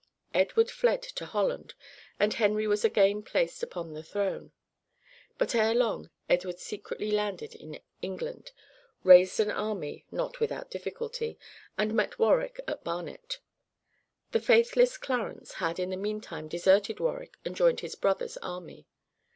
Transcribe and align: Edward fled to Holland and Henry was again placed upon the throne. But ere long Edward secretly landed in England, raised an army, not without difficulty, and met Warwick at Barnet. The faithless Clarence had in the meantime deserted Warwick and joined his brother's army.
Edward 0.33 0.71
fled 0.71 1.03
to 1.03 1.27
Holland 1.27 1.75
and 2.19 2.33
Henry 2.33 2.65
was 2.65 2.83
again 2.83 3.21
placed 3.21 3.61
upon 3.61 3.93
the 3.93 4.01
throne. 4.01 4.51
But 5.37 5.53
ere 5.53 5.75
long 5.75 6.09
Edward 6.27 6.57
secretly 6.57 7.11
landed 7.11 7.53
in 7.53 7.79
England, 8.01 8.51
raised 9.03 9.39
an 9.39 9.51
army, 9.51 10.07
not 10.09 10.39
without 10.39 10.71
difficulty, 10.71 11.37
and 11.77 11.93
met 11.93 12.17
Warwick 12.17 12.59
at 12.67 12.83
Barnet. 12.83 13.41
The 14.31 14.39
faithless 14.39 14.97
Clarence 14.97 15.53
had 15.61 15.77
in 15.77 15.91
the 15.91 15.97
meantime 15.97 16.47
deserted 16.47 16.99
Warwick 16.99 17.37
and 17.45 17.55
joined 17.55 17.81
his 17.81 17.93
brother's 17.93 18.37
army. 18.37 18.87